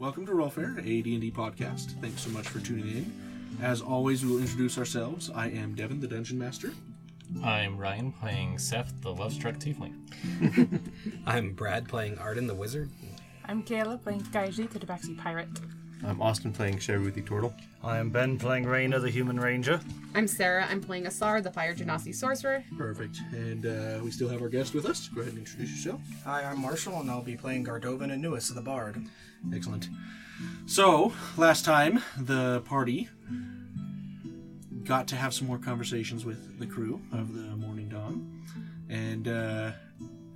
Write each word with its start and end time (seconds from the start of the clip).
welcome 0.00 0.24
to 0.24 0.32
Rollfare, 0.32 0.78
a 0.78 1.02
D&D 1.02 1.30
podcast. 1.30 2.00
Thanks 2.00 2.22
so 2.22 2.30
much 2.30 2.48
for 2.48 2.58
tuning 2.58 2.88
in. 2.88 3.58
As 3.60 3.82
always, 3.82 4.24
we 4.24 4.32
will 4.32 4.38
introduce 4.38 4.78
ourselves. 4.78 5.30
I 5.34 5.48
am 5.48 5.74
Devin, 5.74 6.00
the 6.00 6.08
Dungeon 6.08 6.38
Master. 6.38 6.72
I'm 7.44 7.76
Ryan 7.76 8.10
playing 8.10 8.58
Seth, 8.58 8.94
the 9.02 9.12
love 9.12 9.34
struck 9.34 9.56
tiefling. 9.56 9.92
I'm 11.26 11.52
Brad 11.52 11.86
playing 11.86 12.16
Arden 12.16 12.46
the 12.46 12.54
Wizard. 12.54 12.88
I'm 13.44 13.62
Kayla 13.62 14.02
playing 14.02 14.22
Kaiji, 14.22 14.70
the 14.70 14.78
Tabaxi 14.78 15.18
Pirate. 15.18 15.60
I'm 16.06 16.22
Austin 16.22 16.52
playing 16.52 16.78
Sheruthi 16.78 17.22
Tortle. 17.26 17.52
I 17.84 17.98
am 17.98 18.08
Ben 18.08 18.38
playing 18.38 18.64
Raina, 18.64 19.00
the 19.00 19.10
Human 19.10 19.38
Ranger. 19.38 19.80
I'm 20.14 20.26
Sarah. 20.26 20.66
I'm 20.70 20.80
playing 20.80 21.06
Asar, 21.06 21.42
the 21.42 21.50
Fire 21.50 21.74
Genasi 21.74 22.14
Sorcerer. 22.14 22.64
Perfect. 22.78 23.18
And 23.32 23.66
uh, 23.66 24.00
we 24.02 24.10
still 24.10 24.28
have 24.28 24.40
our 24.40 24.48
guest 24.48 24.72
with 24.72 24.86
us. 24.86 25.08
Go 25.08 25.20
ahead 25.20 25.34
and 25.34 25.40
introduce 25.40 25.70
yourself. 25.70 26.00
Hi, 26.24 26.42
I'm 26.42 26.60
Marshall, 26.62 27.00
and 27.00 27.10
I'll 27.10 27.22
be 27.22 27.36
playing 27.36 27.66
Gardovan 27.66 28.10
Anuas, 28.10 28.52
the 28.54 28.62
Bard. 28.62 29.04
Excellent. 29.54 29.88
So, 30.66 31.12
last 31.36 31.66
time, 31.66 32.02
the 32.18 32.62
party 32.62 33.08
got 34.84 35.06
to 35.08 35.16
have 35.16 35.34
some 35.34 35.46
more 35.46 35.58
conversations 35.58 36.24
with 36.24 36.58
the 36.58 36.66
crew 36.66 37.00
of 37.12 37.34
the 37.34 37.56
Morning 37.56 37.90
Dawn. 37.90 38.42
And 38.88 39.28
uh, 39.28 39.72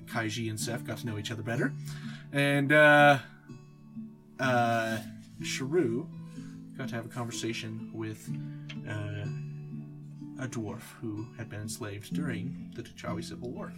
Kaiji 0.06 0.50
and 0.50 0.60
Seth 0.60 0.86
got 0.86 0.98
to 0.98 1.06
know 1.06 1.18
each 1.18 1.30
other 1.30 1.42
better. 1.42 1.72
And 2.32 2.70
uh, 2.70 3.18
uh, 4.38 4.98
Sharu 5.44 6.06
got 6.76 6.88
to 6.88 6.94
have 6.94 7.04
a 7.06 7.08
conversation 7.08 7.90
with 7.92 8.28
uh, 8.88 10.42
a 10.42 10.48
dwarf 10.48 10.80
who 11.00 11.28
had 11.36 11.48
been 11.48 11.60
enslaved 11.60 12.12
during 12.14 12.72
the 12.74 12.82
T'Chawi 12.82 13.22
Civil 13.22 13.50
War. 13.50 13.72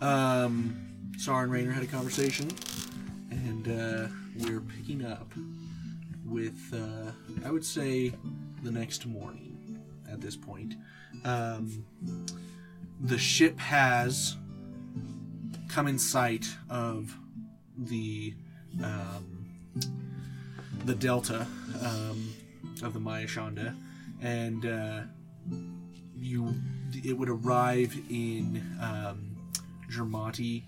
Um, 0.00 1.10
Sar 1.16 1.44
and 1.44 1.52
Raina 1.52 1.72
had 1.72 1.82
a 1.82 1.86
conversation, 1.86 2.50
and 3.30 3.66
uh, 3.68 4.08
we're 4.40 4.60
picking 4.60 5.04
up 5.04 5.32
with, 6.24 6.72
uh, 6.72 7.10
I 7.46 7.50
would 7.50 7.64
say, 7.64 8.12
the 8.62 8.70
next 8.70 9.06
morning 9.06 9.80
at 10.10 10.20
this 10.20 10.36
point. 10.36 10.74
Um, 11.24 11.84
the 13.00 13.18
ship 13.18 13.58
has 13.58 14.36
come 15.68 15.86
in 15.86 15.98
sight 15.98 16.46
of 16.68 17.16
the 17.76 18.34
um, 18.82 19.33
the 20.84 20.94
delta 20.94 21.46
um, 21.82 22.34
of 22.82 22.92
the 22.92 23.00
Maya 23.00 23.26
Shanda, 23.26 23.74
and 24.22 24.66
uh, 24.66 25.00
you 26.16 26.54
it 27.04 27.16
would 27.16 27.28
arrive 27.28 27.96
in 28.08 28.62
um, 28.80 29.36
Germati 29.90 30.64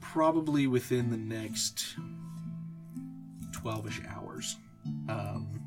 probably 0.00 0.66
within 0.66 1.10
the 1.10 1.16
next 1.16 1.96
12ish 3.52 4.04
hours. 4.14 4.56
Um, 5.08 5.60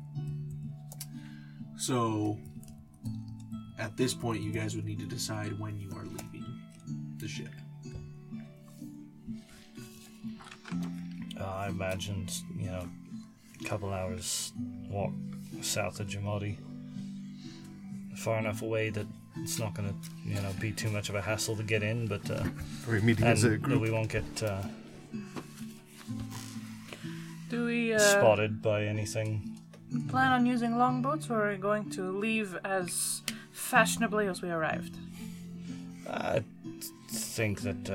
so 1.76 2.38
at 3.78 3.96
this 3.96 4.14
point, 4.14 4.42
you 4.42 4.52
guys 4.52 4.76
would 4.76 4.84
need 4.84 5.00
to 5.00 5.06
decide 5.06 5.58
when 5.58 5.78
you 5.78 5.90
are 5.96 6.04
leaving 6.04 6.44
the 7.18 7.28
ship. 7.28 7.48
I 11.48 11.68
imagined, 11.68 12.32
you 12.58 12.66
know, 12.66 12.88
a 13.60 13.64
couple 13.64 13.92
hours 13.92 14.52
walk 14.88 15.12
south 15.62 16.00
of 16.00 16.08
Germati. 16.08 16.56
Far 18.16 18.38
enough 18.38 18.62
away 18.62 18.90
that 18.90 19.06
it's 19.38 19.58
not 19.58 19.74
going 19.74 19.88
to, 19.88 19.94
you 20.26 20.40
know, 20.40 20.50
be 20.60 20.72
too 20.72 20.90
much 20.90 21.08
of 21.08 21.14
a 21.14 21.20
hassle 21.22 21.56
to 21.56 21.62
get 21.62 21.82
in, 21.82 22.06
but 22.06 22.28
uh, 22.30 22.44
Are 22.88 22.92
we 22.92 23.00
meeting 23.00 23.24
and 23.26 23.32
as 23.34 23.44
a 23.44 23.56
group? 23.58 23.80
we 23.82 23.90
won't 23.90 24.08
get 24.10 24.42
uh, 24.42 24.62
Do 27.50 27.66
we 27.66 27.92
uh, 27.92 27.98
spotted 27.98 28.62
by 28.62 28.84
anything. 28.84 29.42
plan 30.08 30.32
on 30.32 30.46
using 30.46 30.78
longboats, 30.78 31.30
or 31.30 31.46
are 31.46 31.50
we 31.52 31.58
going 31.58 31.90
to 31.90 32.10
leave 32.18 32.56
as 32.64 33.22
fashionably 33.52 34.26
as 34.26 34.42
we 34.42 34.50
arrived? 34.50 34.96
I 36.10 36.42
think 37.10 37.60
that 37.62 37.90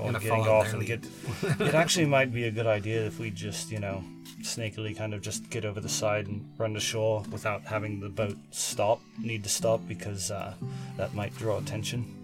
probably 0.00 0.28
Gonna 0.28 0.42
getting 0.42 0.52
off 0.52 0.70
and 0.72 0.78
lead. 0.80 0.86
get. 0.88 1.60
it 1.68 1.74
actually 1.74 2.06
might 2.06 2.32
be 2.32 2.44
a 2.44 2.50
good 2.50 2.66
idea 2.66 3.04
if 3.06 3.18
we 3.18 3.30
just, 3.30 3.70
you 3.70 3.80
know, 3.80 4.02
snakily 4.42 4.96
kind 4.96 5.14
of 5.14 5.20
just 5.22 5.50
get 5.50 5.64
over 5.64 5.80
the 5.80 5.88
side 5.88 6.26
and 6.26 6.48
run 6.58 6.74
to 6.74 6.80
shore 6.80 7.22
without 7.30 7.62
having 7.62 8.00
the 8.00 8.08
boat 8.08 8.36
stop, 8.50 9.00
need 9.18 9.42
to 9.44 9.50
stop 9.50 9.80
because 9.86 10.30
uh, 10.30 10.54
that 10.96 11.14
might 11.14 11.36
draw 11.36 11.58
attention. 11.58 12.16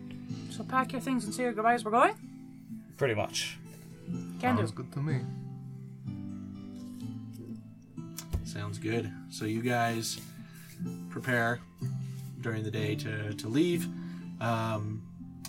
So 0.50 0.64
pack 0.64 0.92
your 0.92 1.00
things 1.00 1.24
and 1.24 1.34
say 1.34 1.42
your 1.42 1.52
goodbyes. 1.52 1.84
We're 1.84 1.90
going. 1.90 2.14
Pretty 2.96 3.14
much. 3.14 3.58
Can 4.40 4.56
do. 4.56 4.62
Sounds 4.62 4.70
good 4.70 4.92
to 4.92 5.00
me. 5.00 5.20
Sounds 8.44 8.78
good. 8.78 9.12
So 9.30 9.44
you 9.44 9.60
guys 9.60 10.18
prepare 11.10 11.60
during 12.40 12.62
the 12.62 12.70
day 12.70 12.94
to, 12.94 13.34
to 13.34 13.48
leave. 13.48 13.86
Um, 14.40 15.02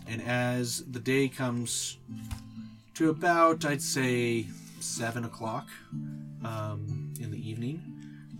and 0.07 0.21
as 0.21 0.83
the 0.85 0.99
day 0.99 1.27
comes 1.27 1.97
to 2.95 3.09
about, 3.09 3.65
I'd 3.65 3.81
say, 3.81 4.47
7 4.79 5.25
o'clock 5.25 5.67
um, 6.43 7.13
in 7.19 7.31
the 7.31 7.49
evening, 7.49 7.81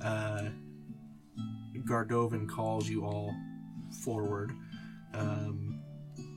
uh, 0.02 0.44
Gardovan 1.86 2.48
calls 2.48 2.88
you 2.88 3.06
all 3.06 3.36
forward 4.04 4.52
um, 5.14 5.82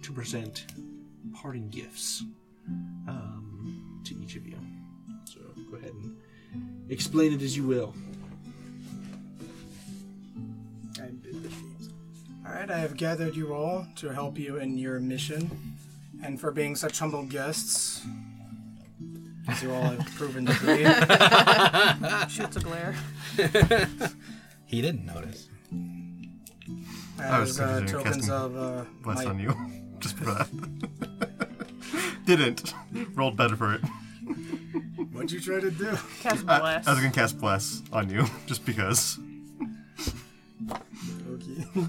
to 0.03 0.13
present 0.13 0.67
parting 1.35 1.69
gifts 1.69 2.23
um, 3.09 4.01
to 4.05 4.15
each 4.21 4.37
of 4.37 4.47
you. 4.47 4.59
So 5.25 5.41
go 5.71 5.77
ahead 5.77 5.93
and 5.93 6.17
explain 6.89 7.33
it 7.33 7.43
as 7.43 7.57
you 7.57 7.65
will. 7.65 7.95
All 12.61 12.67
right, 12.67 12.77
I 12.77 12.81
have 12.81 12.99
gathered 12.99 13.37
you 13.37 13.55
all 13.55 13.87
to 13.97 14.11
help 14.11 14.39
you 14.39 14.59
in 14.59 14.77
your 14.77 15.01
mission, 15.01 15.51
and 16.23 16.39
for 16.39 16.51
being 16.51 16.77
such 16.77 16.99
humble 16.99 17.23
guests, 17.23 18.03
as 19.49 19.63
you 19.63 19.73
all 19.73 19.81
have 19.81 20.05
proven 20.15 20.45
to 20.45 20.53
be. 20.67 20.85
Shoots 22.31 22.57
a 22.57 22.61
glare. 22.61 22.95
He 24.67 24.83
didn't 24.83 25.07
notice. 25.07 25.49
I 27.19 27.41
was 27.41 27.59
As 27.59 27.61
uh, 27.61 27.87
tokens 27.87 28.17
casting 28.17 28.31
of 28.31 28.55
uh, 28.55 28.85
Bless 29.05 29.25
my 29.25 29.31
on 29.31 29.41
you. 29.41 29.57
Just 30.01 30.19
for 30.19 30.25
that. 30.27 30.49
Didn't. 32.27 32.75
Rolled 33.15 33.39
better 33.39 33.57
for 33.57 33.73
it. 33.73 33.81
What'd 35.13 35.33
you 35.33 35.41
try 35.41 35.61
to 35.61 35.71
do? 35.71 35.97
Cast 36.21 36.47
I, 36.47 36.59
bless. 36.59 36.87
I 36.87 36.91
was 36.91 37.01
gonna 37.01 37.11
cast 37.11 37.41
Bless 37.41 37.81
on 37.91 38.11
you, 38.11 38.27
just 38.47 38.67
because. 38.67 39.19
Okay. 40.71 41.87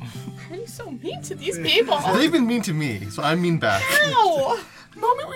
Why 0.72 0.86
are 0.86 0.92
you 0.92 1.00
so 1.00 1.04
mean 1.04 1.22
to 1.24 1.36
these 1.36 1.60
people? 1.60 2.00
They've 2.14 2.32
been 2.32 2.48
mean 2.48 2.62
to 2.64 2.74
me, 2.74 3.06
so 3.10 3.24
I'm 3.24 3.42
mean 3.42 3.58
back. 3.58 3.84
No! 4.12 4.58
The 4.94 5.00
moment 5.00 5.30
we 5.30 5.36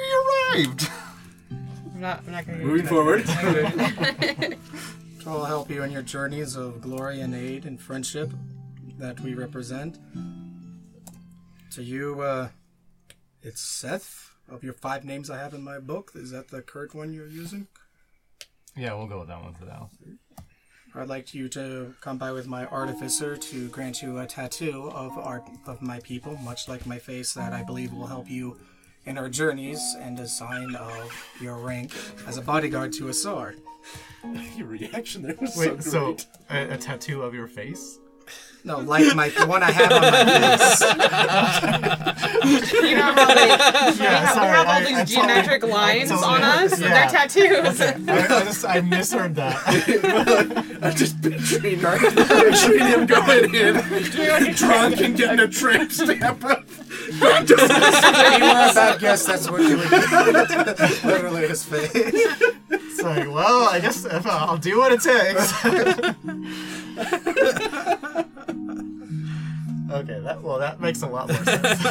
arrived! 0.59 0.89
I'm 1.51 1.99
not, 1.99 2.23
I'm 2.25 2.31
not 2.31 2.45
gonna 2.45 2.59
Moving 2.59 2.87
forward. 2.87 3.27
So 3.27 4.55
I'll 5.27 5.45
help 5.45 5.69
you 5.69 5.83
in 5.83 5.91
your 5.91 6.03
journeys 6.03 6.55
of 6.55 6.81
glory 6.81 7.21
and 7.21 7.33
aid 7.35 7.65
and 7.65 7.79
friendship 7.79 8.31
that 8.97 9.19
we 9.19 9.33
represent. 9.33 9.97
To 11.71 11.83
you, 11.83 12.21
uh, 12.21 12.49
it's 13.41 13.61
Seth. 13.61 14.31
Of 14.47 14.63
your 14.63 14.73
five 14.73 15.03
names 15.03 15.31
I 15.31 15.39
have 15.39 15.55
in 15.55 15.63
my 15.63 15.79
book, 15.79 16.11
is 16.13 16.29
that 16.29 16.49
the 16.49 16.61
correct 16.61 16.93
one 16.93 17.11
you're 17.11 17.27
using? 17.27 17.67
Yeah, 18.77 18.93
we'll 18.93 19.07
go 19.07 19.19
with 19.19 19.29
that 19.29 19.41
one 19.41 19.55
for 19.55 19.65
now. 19.65 19.89
I'd 20.97 21.09
like 21.09 21.33
you 21.33 21.49
to 21.49 21.93
come 21.99 22.17
by 22.17 22.31
with 22.31 22.47
my 22.47 22.65
artificer 22.67 23.35
to 23.35 23.67
grant 23.69 24.01
you 24.01 24.19
a 24.19 24.25
tattoo 24.25 24.89
of 24.93 25.17
art 25.17 25.43
of 25.65 25.81
my 25.81 25.99
people, 25.99 26.37
much 26.37 26.67
like 26.69 26.85
my 26.85 26.97
face, 26.99 27.33
that 27.33 27.51
I 27.51 27.63
believe 27.63 27.91
will 27.91 28.07
help 28.07 28.29
you 28.29 28.57
in 29.05 29.17
our 29.17 29.29
journeys 29.29 29.79
and 29.99 30.19
a 30.19 30.27
sign 30.27 30.73
of 30.75 31.27
your 31.41 31.57
rank 31.57 31.91
as 32.27 32.37
a 32.37 32.41
bodyguard 32.41 32.93
to 32.93 33.09
Asar. 33.09 33.55
Your 34.57 34.67
reaction 34.67 35.21
there 35.21 35.35
was 35.39 35.55
Wait, 35.55 35.83
so 35.83 35.89
so 35.91 36.05
great. 36.05 36.27
a, 36.49 36.73
a 36.73 36.77
tattoo 36.77 37.21
of 37.21 37.35
your 37.35 37.45
face? 37.45 37.99
No, 38.63 38.79
like 38.79 39.15
my 39.15 39.29
the 39.29 39.45
one 39.45 39.61
I 39.61 39.69
have 39.69 39.91
on 39.91 40.01
my 40.01 40.57
face. 40.57 40.81
You 42.73 42.95
know 42.95 43.13
how 43.13 43.25
they, 43.35 43.47
Yeah, 43.47 43.91
we 43.91 44.05
have, 44.05 44.33
we 44.33 44.33
sorry, 44.33 44.47
have 44.49 44.67
all 44.67 44.73
I- 44.73 44.79
these 44.85 44.87
I 44.97 45.03
totally- 45.03 45.05
geometric 45.05 45.63
lines 45.63 46.09
totally- 46.09 46.27
on 46.33 46.41
us? 46.43 46.79
yeah. 46.81 46.89
They're 46.89 47.27
tattoos. 47.27 47.81
I, 47.81 47.93
I 48.39 48.43
just 48.43 48.65
I 48.65 48.81
misheard 48.81 49.35
that. 49.35 49.59
I'm 50.81 50.95
just 50.95 51.21
picturing, 51.21 51.79
picturing 51.79 52.85
him 52.87 53.05
going 53.05 53.53
in, 53.55 53.73
drunk 54.55 54.99
and 54.99 55.15
getting 55.15 55.39
a 55.41 55.47
tramp 55.47 55.91
stamp. 55.91 56.43
you 57.13 57.19
were 57.21 58.69
a 58.69 58.73
bad 58.73 58.99
guess. 58.99 59.25
That's 59.25 59.49
what 59.49 59.61
you 59.61 59.77
would 59.77 59.89
do. 59.89 59.97
Literally 61.07 61.47
his 61.47 61.63
face. 61.63 61.91
It's 62.69 63.01
like, 63.01 63.31
well, 63.31 63.69
I 63.69 63.79
guess 63.79 64.05
if, 64.05 64.25
uh, 64.25 64.29
I'll 64.29 64.57
do 64.57 64.79
what 64.79 64.91
it 64.91 65.01
takes. 65.01 65.65
okay, 69.91 70.19
that 70.21 70.41
well 70.41 70.59
that 70.59 70.79
makes 70.79 71.01
a 71.01 71.07
lot 71.07 71.27
more 71.29 71.43
sense. 71.43 71.83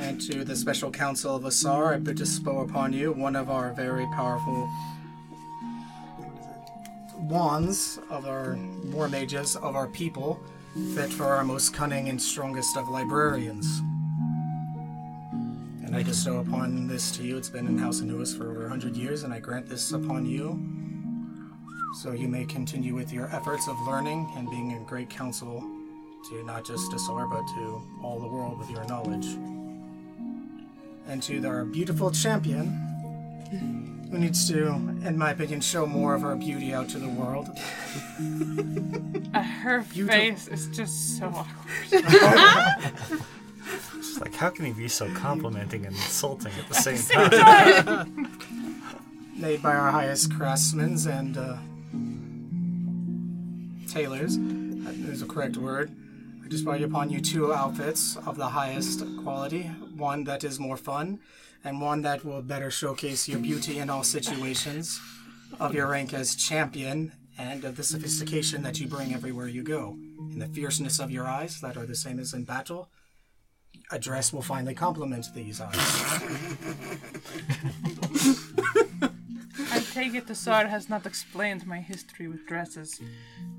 And 0.00 0.20
to 0.22 0.44
the 0.44 0.56
Special 0.56 0.90
Council 0.90 1.36
of 1.36 1.44
Asar, 1.44 1.94
I 1.94 1.98
bestow 1.98 2.60
upon 2.60 2.92
you 2.92 3.12
one 3.12 3.36
of 3.36 3.50
our 3.50 3.72
very 3.74 4.06
powerful 4.14 4.70
wands 7.18 7.98
of 8.08 8.26
our 8.26 8.56
war 8.86 9.08
mages 9.08 9.56
of 9.56 9.76
our 9.76 9.88
people, 9.88 10.40
fit 10.94 11.12
for 11.12 11.24
our 11.24 11.44
most 11.44 11.74
cunning 11.74 12.08
and 12.08 12.20
strongest 12.20 12.76
of 12.76 12.88
librarians. 12.88 13.80
And 15.84 15.94
I 15.94 16.02
bestow 16.02 16.38
upon 16.38 16.86
this 16.86 17.10
to 17.12 17.22
you. 17.22 17.36
It's 17.36 17.48
been 17.48 17.66
in 17.66 17.78
House 17.78 18.00
Anuas 18.00 18.36
for 18.36 18.50
over 18.50 18.60
100 18.62 18.96
years, 18.96 19.22
and 19.22 19.32
I 19.32 19.40
grant 19.40 19.68
this 19.68 19.92
upon 19.92 20.26
you 20.26 20.60
so 21.94 22.12
you 22.12 22.28
may 22.28 22.44
continue 22.44 22.94
with 22.94 23.12
your 23.12 23.34
efforts 23.34 23.66
of 23.66 23.80
learning 23.86 24.30
and 24.36 24.48
being 24.50 24.74
a 24.74 24.80
great 24.80 25.08
counsel 25.08 25.64
to 26.28 26.44
not 26.44 26.64
just 26.64 26.92
Asar, 26.92 27.26
but 27.26 27.46
to 27.46 27.82
all 28.02 28.20
the 28.20 28.28
world 28.28 28.58
with 28.58 28.70
your 28.70 28.84
knowledge. 28.84 29.26
And 31.06 31.22
to 31.22 31.44
our 31.46 31.64
beautiful 31.64 32.10
champion, 32.10 33.97
who 34.10 34.18
needs 34.18 34.48
to, 34.48 34.68
in 34.68 35.16
my 35.18 35.30
opinion, 35.32 35.60
show 35.60 35.86
more 35.86 36.14
of 36.14 36.22
her 36.22 36.34
beauty 36.34 36.72
out 36.72 36.88
to 36.90 36.98
the 36.98 37.08
world. 37.08 37.48
Uh, 39.34 39.42
her 39.42 39.82
face 39.82 40.48
is 40.48 40.66
just 40.68 41.18
so 41.18 41.26
awkward. 41.34 42.04
It's 43.96 44.20
like, 44.20 44.34
how 44.34 44.50
can 44.50 44.64
he 44.64 44.72
be 44.72 44.88
so 44.88 45.12
complimenting 45.14 45.84
and 45.86 45.94
insulting 45.94 46.52
at 46.58 46.68
the 46.68 46.74
same 46.96 46.98
time? 46.98 48.38
made 49.36 49.62
by 49.62 49.74
our 49.74 49.90
highest 49.92 50.34
craftsmen 50.34 50.96
and 51.08 51.36
uh, 51.36 51.56
tailors. 53.88 54.36
That 54.38 54.94
is 54.94 55.22
a 55.22 55.26
correct 55.26 55.56
word. 55.56 55.92
I 56.44 56.48
just 56.48 56.64
brought 56.64 56.82
upon 56.82 57.10
you 57.10 57.20
two 57.20 57.52
outfits 57.54 58.16
of 58.16 58.36
the 58.36 58.48
highest 58.48 59.04
quality. 59.22 59.64
One 59.96 60.24
that 60.24 60.42
is 60.42 60.58
more 60.58 60.76
fun, 60.76 61.20
and 61.64 61.80
one 61.80 62.02
that 62.02 62.24
will 62.24 62.42
better 62.42 62.70
showcase 62.70 63.28
your 63.28 63.40
beauty 63.40 63.78
in 63.78 63.90
all 63.90 64.04
situations, 64.04 65.00
of 65.58 65.74
your 65.74 65.88
rank 65.88 66.14
as 66.14 66.36
champion, 66.36 67.12
and 67.38 67.64
of 67.64 67.76
the 67.76 67.82
sophistication 67.82 68.62
that 68.62 68.80
you 68.80 68.86
bring 68.86 69.14
everywhere 69.14 69.48
you 69.48 69.62
go, 69.62 69.96
and 70.18 70.40
the 70.42 70.48
fierceness 70.48 70.98
of 70.98 71.10
your 71.10 71.26
eyes 71.26 71.60
that 71.60 71.76
are 71.76 71.86
the 71.86 71.94
same 71.94 72.18
as 72.18 72.34
in 72.34 72.44
battle. 72.44 72.88
A 73.90 73.98
dress 73.98 74.32
will 74.32 74.42
finally 74.42 74.74
complement 74.74 75.32
these 75.34 75.60
eyes. 75.60 75.76
I 79.70 79.80
take 79.92 80.14
it 80.14 80.26
the 80.26 80.34
Tsar 80.34 80.66
has 80.66 80.88
not 80.88 81.06
explained 81.06 81.66
my 81.66 81.78
history 81.80 82.28
with 82.28 82.46
dresses 82.46 83.00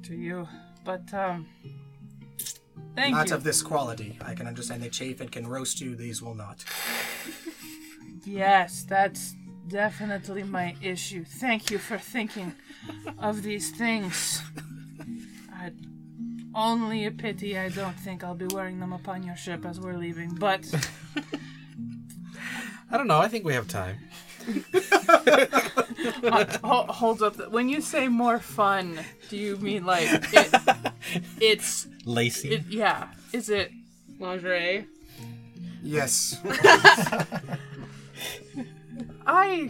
to 0.04 0.16
you, 0.16 0.48
but 0.84 1.13
um, 1.13 1.48
thank 2.95 3.16
Not 3.16 3.30
you. 3.30 3.36
of 3.36 3.44
this 3.44 3.62
quality. 3.62 4.19
I 4.22 4.34
can 4.36 4.48
understand 4.48 4.81
they 4.84 4.90
chafe 4.90 5.22
and 5.22 5.31
can 5.31 5.48
roast 5.48 5.80
you. 5.81 5.95
These 5.95 6.22
will 6.22 6.36
not. 6.36 6.63
Yes, 8.25 8.83
that's 8.83 9.36
definitely 9.68 10.44
my 10.44 10.75
issue. 10.81 11.24
Thank 11.24 11.71
you 11.71 11.77
for 11.77 11.98
thinking 11.98 12.54
of 13.18 13.44
these 13.44 13.71
things. 13.71 14.42
I, 15.54 15.71
only 16.56 17.06
a 17.06 17.12
pity 17.12 17.57
I 17.57 17.69
don't 17.69 17.98
think 18.00 18.24
I'll 18.24 18.36
be 18.36 18.48
wearing 18.48 18.80
them 18.80 18.94
upon 18.94 19.24
your 19.24 19.36
ship 19.36 19.66
as 19.66 19.80
we're 19.80 19.98
leaving, 19.98 20.33
but 20.36 20.66
I 22.92 22.98
don't 22.98 23.07
know. 23.07 23.19
I 23.19 23.27
think 23.27 23.45
we 23.45 23.54
have 23.54 23.68
time. 23.68 23.98
Uh, 26.24 26.45
ho- 26.63 26.86
hold 26.89 27.21
up. 27.21 27.51
When 27.51 27.69
you 27.69 27.81
say 27.81 28.07
more 28.07 28.39
fun, 28.39 29.00
do 29.30 29.38
you 29.38 29.57
mean 29.57 29.86
like 29.86 30.07
it, 30.33 30.94
it's 31.39 31.88
lacy? 32.06 32.51
it, 32.51 32.66
yeah? 32.68 33.10
Is 33.31 33.50
it 33.50 33.71
Lingerie. 34.19 34.86
Yes. 35.81 36.38
I 39.25 39.69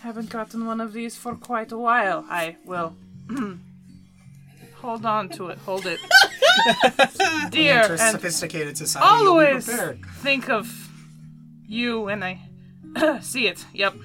haven't 0.00 0.30
gotten 0.30 0.66
one 0.66 0.80
of 0.80 0.92
these 0.92 1.16
for 1.16 1.34
quite 1.34 1.72
a 1.72 1.78
while. 1.78 2.24
I 2.28 2.56
will 2.64 2.96
hold 4.74 5.06
on 5.06 5.28
to 5.30 5.48
it. 5.48 5.58
Hold 5.58 5.86
it. 5.86 6.00
Dear, 7.50 7.82
Enter 7.82 7.92
and 7.94 8.12
sophisticated 8.12 8.76
society. 8.76 9.08
Always 9.26 9.66
think 10.20 10.48
of 10.50 10.70
you 11.66 12.00
when 12.00 12.22
I 12.22 12.40
see 13.20 13.46
it. 13.46 13.64
Yep. 13.72 13.94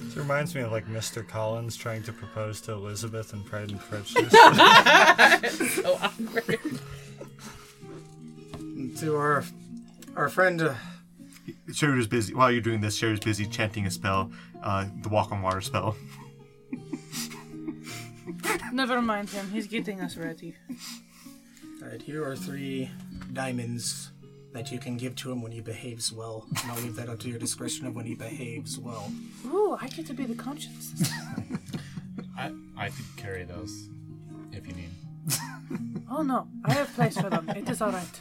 This 0.00 0.16
reminds 0.22 0.54
me 0.54 0.60
of 0.60 0.70
like 0.70 0.86
Mr. 0.86 1.26
Collins 1.26 1.76
trying 1.76 2.04
to 2.04 2.12
propose 2.12 2.60
to 2.62 2.72
Elizabeth 2.72 3.32
in 3.32 3.42
Pride 3.42 3.70
and 3.70 3.80
Prejudice. 3.80 4.32
So 5.82 5.98
awkward. 6.00 6.60
To 8.98 9.16
our 9.16 9.44
our 10.16 10.28
friend. 10.28 10.62
Uh, 10.62 10.74
Sherry's 11.72 12.06
busy. 12.06 12.34
While 12.34 12.50
you're 12.50 12.60
doing 12.60 12.80
this, 12.80 12.96
Sherry's 12.96 13.20
busy 13.20 13.46
chanting 13.46 13.86
a 13.86 13.90
spell, 13.90 14.30
uh, 14.62 14.86
the 15.02 15.08
walk 15.08 15.32
on 15.32 15.42
water 15.42 15.60
spell. 15.60 15.96
Never 18.72 19.02
mind 19.02 19.28
him. 19.28 19.50
He's 19.50 19.66
getting 19.66 20.00
us 20.00 20.16
ready. 20.16 20.56
Alright, 21.82 22.02
here 22.02 22.26
are 22.26 22.34
three 22.34 22.90
diamonds 23.32 24.10
that 24.52 24.72
you 24.72 24.78
can 24.78 24.96
give 24.96 25.14
to 25.16 25.30
him 25.30 25.42
when 25.42 25.52
he 25.52 25.60
behaves 25.60 26.12
well. 26.12 26.46
And 26.62 26.72
I'll 26.72 26.80
leave 26.80 26.96
that 26.96 27.08
up 27.08 27.18
to 27.20 27.28
your 27.28 27.38
discretion 27.38 27.86
of 27.86 27.94
when 27.94 28.06
he 28.06 28.14
behaves 28.14 28.78
well. 28.78 29.12
Ooh, 29.46 29.76
I 29.80 29.88
get 29.88 30.06
to 30.06 30.14
be 30.14 30.24
the 30.24 30.34
conscience. 30.34 31.10
I, 32.38 32.52
I 32.76 32.88
could 32.88 33.16
carry 33.16 33.44
those 33.44 33.88
if 34.52 34.66
you 34.66 34.74
need. 34.74 34.90
Oh 36.10 36.22
no, 36.22 36.46
I 36.64 36.72
have 36.74 36.92
place 36.94 37.18
for 37.18 37.28
them. 37.28 37.48
It 37.50 37.68
is 37.68 37.80
all 37.80 37.90
right. 37.90 38.20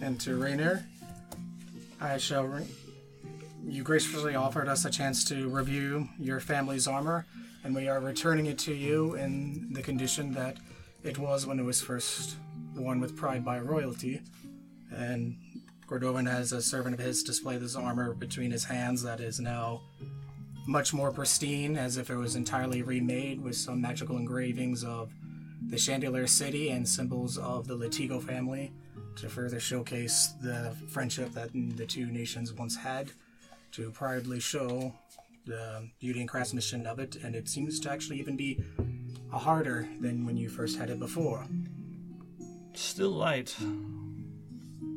And 0.00 0.20
to 0.20 0.38
Raina, 0.38 0.84
I 2.00 2.18
shall. 2.18 2.44
Re- 2.44 2.66
you 3.66 3.82
graciously 3.82 4.34
offered 4.34 4.68
us 4.68 4.84
a 4.84 4.90
chance 4.90 5.24
to 5.24 5.48
review 5.48 6.08
your 6.18 6.40
family's 6.40 6.86
armor, 6.86 7.26
and 7.64 7.74
we 7.74 7.88
are 7.88 8.00
returning 8.00 8.46
it 8.46 8.58
to 8.60 8.74
you 8.74 9.14
in 9.14 9.72
the 9.72 9.82
condition 9.82 10.32
that 10.32 10.56
it 11.02 11.18
was 11.18 11.46
when 11.46 11.58
it 11.58 11.64
was 11.64 11.82
first 11.82 12.36
worn 12.74 13.00
with 13.00 13.16
pride 13.16 13.44
by 13.44 13.58
royalty. 13.58 14.22
And 14.94 15.36
Gardovan 15.86 16.30
has 16.30 16.52
a 16.52 16.62
servant 16.62 16.94
of 16.94 17.00
his 17.00 17.22
display 17.22 17.58
this 17.58 17.76
armor 17.76 18.14
between 18.14 18.50
his 18.50 18.64
hands 18.64 19.02
that 19.02 19.20
is 19.20 19.40
now 19.40 19.82
much 20.66 20.94
more 20.94 21.10
pristine, 21.10 21.76
as 21.76 21.96
if 21.96 22.08
it 22.10 22.16
was 22.16 22.36
entirely 22.36 22.82
remade 22.82 23.40
with 23.40 23.56
some 23.56 23.80
magical 23.80 24.16
engravings 24.16 24.84
of 24.84 25.10
the 25.66 25.78
Chandelier 25.78 26.26
City 26.26 26.70
and 26.70 26.88
symbols 26.88 27.36
of 27.36 27.66
the 27.66 27.76
Latigo 27.76 28.22
family 28.22 28.72
to 29.20 29.28
further 29.28 29.60
showcase 29.60 30.34
the 30.40 30.74
friendship 30.88 31.32
that 31.32 31.50
the 31.52 31.86
two 31.86 32.06
nations 32.06 32.52
once 32.52 32.76
had, 32.76 33.10
to 33.72 33.90
proudly 33.90 34.40
show 34.40 34.92
the 35.46 35.88
beauty 35.98 36.20
and 36.20 36.28
craftsmanship 36.28 36.86
of 36.86 36.98
it, 36.98 37.16
and 37.16 37.34
it 37.34 37.48
seems 37.48 37.80
to 37.80 37.90
actually 37.90 38.18
even 38.18 38.36
be 38.36 38.62
harder 39.32 39.88
than 40.00 40.24
when 40.24 40.36
you 40.36 40.48
first 40.48 40.78
had 40.78 40.90
it 40.90 40.98
before. 40.98 41.44
Still 42.74 43.10
light. 43.10 43.56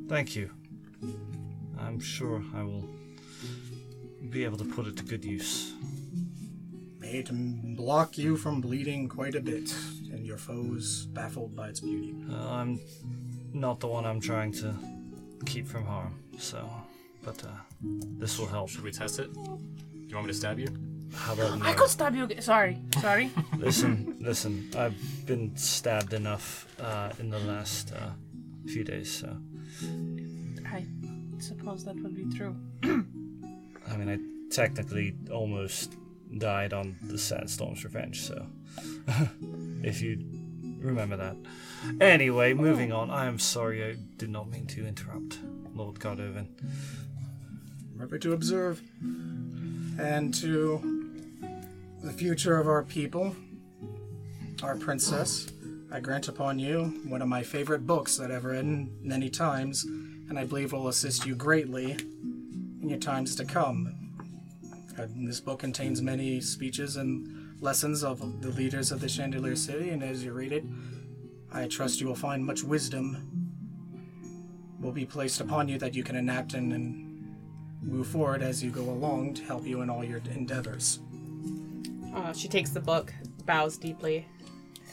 Thank 0.07 0.35
you. 0.35 0.51
I'm 1.79 1.99
sure 1.99 2.43
I 2.55 2.63
will 2.63 2.87
be 4.29 4.43
able 4.43 4.57
to 4.57 4.65
put 4.65 4.87
it 4.87 4.95
to 4.97 5.03
good 5.03 5.25
use. 5.25 5.73
May 6.99 7.19
it 7.19 7.29
block 7.75 8.17
you 8.17 8.37
from 8.37 8.61
bleeding 8.61 9.09
quite 9.09 9.35
a 9.35 9.41
bit, 9.41 9.73
and 10.11 10.25
your 10.25 10.37
foes 10.37 11.07
baffled 11.07 11.55
by 11.55 11.69
its 11.69 11.79
beauty. 11.79 12.13
Uh, 12.29 12.49
I'm 12.49 12.79
not 13.53 13.79
the 13.79 13.87
one 13.87 14.05
I'm 14.05 14.19
trying 14.19 14.51
to 14.53 14.73
keep 15.45 15.67
from 15.67 15.85
harm, 15.85 16.19
so. 16.37 16.69
But 17.23 17.43
uh, 17.43 17.49
this 18.17 18.39
will 18.39 18.47
help. 18.47 18.69
Should 18.69 18.83
we 18.83 18.91
test 18.91 19.19
it? 19.19 19.33
Do 19.33 19.39
you 20.07 20.15
want 20.15 20.27
me 20.27 20.33
to 20.33 20.37
stab 20.37 20.59
you? 20.59 20.67
How 21.13 21.33
about 21.33 21.61
I 21.61 21.71
no? 21.71 21.73
could 21.73 21.89
stab 21.89 22.15
you. 22.15 22.23
Again. 22.23 22.41
Sorry, 22.41 22.77
sorry. 22.99 23.29
Listen, 23.57 24.17
listen. 24.19 24.71
I've 24.77 25.25
been 25.25 25.55
stabbed 25.55 26.13
enough 26.13 26.67
uh, 26.79 27.11
in 27.19 27.29
the 27.29 27.39
last 27.39 27.91
uh, 27.93 28.11
few 28.65 28.83
days, 28.83 29.11
so. 29.11 29.37
I 30.65 30.85
suppose 31.39 31.83
that 31.85 31.95
would 32.01 32.15
be 32.15 32.35
true. 32.35 32.55
I 32.83 33.97
mean, 33.97 34.09
I 34.09 34.53
technically 34.53 35.15
almost 35.31 35.95
died 36.37 36.71
on 36.73 36.95
the 37.03 37.17
Sandstorm's 37.17 37.83
Revenge, 37.83 38.21
so. 38.21 38.47
if 39.83 40.01
you 40.01 40.17
remember 40.81 41.17
that. 41.17 41.35
Anyway, 41.99 42.53
moving 42.53 42.91
on. 42.91 43.09
I 43.09 43.25
am 43.25 43.39
sorry, 43.39 43.83
I 43.83 43.95
did 44.17 44.29
not 44.29 44.49
mean 44.49 44.67
to 44.67 44.85
interrupt, 44.85 45.39
Lord 45.75 45.99
Gardovan. 45.99 46.47
Remember 47.93 48.17
to 48.19 48.33
observe. 48.33 48.81
And 49.99 50.33
to 50.35 51.09
the 52.03 52.11
future 52.11 52.57
of 52.57 52.67
our 52.67 52.83
people, 52.83 53.35
our 54.63 54.75
princess, 54.75 55.51
I 55.91 55.99
grant 55.99 56.27
upon 56.27 56.57
you 56.57 56.85
one 57.05 57.21
of 57.21 57.27
my 57.27 57.43
favorite 57.43 57.85
books 57.85 58.17
that 58.17 58.31
I've 58.31 58.45
read 58.45 58.65
many 59.03 59.29
times, 59.29 59.83
and 59.83 60.39
I 60.39 60.45
believe 60.45 60.71
will 60.71 60.87
assist 60.87 61.25
you 61.25 61.35
greatly 61.35 61.91
in 62.81 62.89
your 62.89 62.99
times 62.99 63.35
to 63.35 63.45
come. 63.45 63.93
Uh, 64.97 65.07
this 65.15 65.39
book 65.39 65.59
contains 65.59 66.01
many 66.01 66.41
speeches 66.41 66.97
and 66.97 67.50
lessons 67.61 68.03
of 68.03 68.41
the 68.41 68.49
leaders 68.49 68.91
of 68.91 68.99
the 68.99 69.07
Chandelier 69.07 69.55
City, 69.55 69.91
and 69.91 70.03
as 70.03 70.23
you 70.23 70.33
read 70.33 70.51
it, 70.51 70.65
I 71.53 71.67
trust 71.67 72.01
you 72.01 72.07
will 72.07 72.15
find 72.15 72.43
much 72.43 72.63
wisdom 72.63 73.27
will 74.79 74.91
be 74.91 75.05
placed 75.05 75.39
upon 75.39 75.67
you 75.67 75.77
that 75.77 75.93
you 75.93 76.03
can 76.03 76.15
enact 76.15 76.55
and, 76.55 76.73
and 76.73 77.37
move 77.83 78.07
forward 78.07 78.41
as 78.41 78.63
you 78.63 78.71
go 78.71 78.81
along 78.81 79.35
to 79.35 79.43
help 79.43 79.65
you 79.65 79.81
in 79.81 79.89
all 79.89 80.03
your 80.03 80.21
endeavors. 80.33 80.99
Uh, 82.15 82.33
she 82.33 82.47
takes 82.47 82.71
the 82.71 82.79
book, 82.79 83.13
bows 83.45 83.77
deeply. 83.77 84.27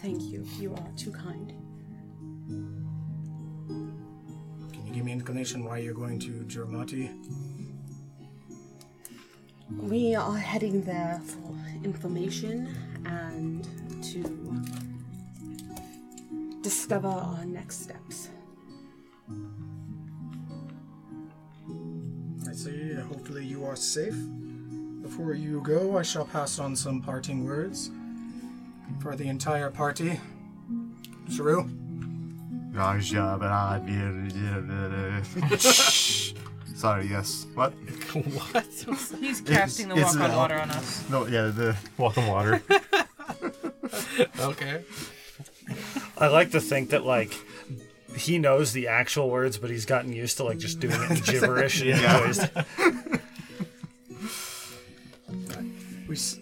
Thank 0.02 0.22
you. 0.22 0.46
You 0.58 0.74
are 0.74 0.88
too 0.96 1.10
kind. 1.10 1.54
Can 4.72 4.86
you 4.86 4.92
give 4.92 5.04
me 5.04 5.12
an 5.12 5.18
inclination 5.18 5.64
why 5.64 5.78
you're 5.78 5.94
going 5.94 6.18
to 6.20 6.44
Germati? 6.44 7.10
We 9.76 10.14
are 10.14 10.36
heading 10.36 10.82
there 10.82 11.20
for 11.24 11.54
information 11.84 12.74
and 13.04 13.64
to 14.02 14.22
discover 16.62 17.08
our 17.08 17.44
next 17.44 17.82
steps. 17.82 18.30
I 22.48 22.52
see. 22.52 22.94
Hopefully 22.94 23.44
you 23.44 23.66
are 23.66 23.76
safe. 23.76 24.16
Before 25.02 25.34
you 25.34 25.60
go, 25.60 25.98
I 25.98 26.02
shall 26.02 26.24
pass 26.24 26.58
on 26.58 26.74
some 26.74 27.02
parting 27.02 27.44
words 27.44 27.90
for 29.00 29.16
the 29.16 29.28
entire 29.28 29.70
party. 29.70 30.18
Sharu? 31.28 31.68
Sorry, 36.78 37.06
yes. 37.08 37.44
What? 37.54 37.72
what? 38.52 38.64
He's 39.20 39.40
casting 39.40 39.88
the 39.88 39.96
it's 39.96 40.14
walk 40.14 40.20
on 40.22 40.30
an 40.30 40.36
water 40.36 40.54
on 40.60 40.70
us. 40.70 41.08
No, 41.10 41.26
yeah, 41.26 41.46
the 41.48 41.76
Walk 41.96 42.16
on 42.18 42.26
water. 42.28 42.62
Okay. 44.40 44.82
I 46.18 46.28
like 46.28 46.50
to 46.52 46.60
think 46.60 46.90
that 46.90 47.04
like 47.04 47.32
he 48.16 48.38
knows 48.38 48.72
the 48.72 48.86
actual 48.88 49.28
words, 49.30 49.58
but 49.58 49.70
he's 49.70 49.86
gotten 49.86 50.12
used 50.12 50.36
to 50.36 50.44
like 50.44 50.58
just 50.58 50.78
doing 50.78 50.94
it 51.02 51.10
in 51.10 51.16
gibberish. 51.24 51.80
and 51.80 51.90
Yeah. 51.90 52.18
enjoys 52.18 52.38
it. 52.38 52.52
We 56.08 56.14
s- 56.14 56.38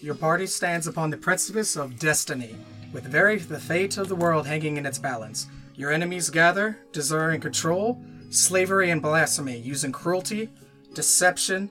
Your 0.00 0.14
party 0.14 0.46
stands 0.46 0.86
upon 0.86 1.10
the 1.10 1.16
precipice 1.16 1.76
of 1.76 1.98
destiny, 1.98 2.56
with 2.92 3.04
very 3.04 3.36
the 3.38 3.60
fate 3.60 3.96
of 3.98 4.08
the 4.08 4.16
world 4.16 4.46
hanging 4.46 4.76
in 4.76 4.86
its 4.86 4.98
balance. 4.98 5.46
Your 5.74 5.90
enemies 5.92 6.30
gather, 6.30 6.78
desiring 6.92 7.40
control, 7.40 8.00
slavery, 8.30 8.90
and 8.90 9.02
blasphemy, 9.02 9.58
using 9.58 9.92
cruelty, 9.92 10.48
deception, 10.94 11.70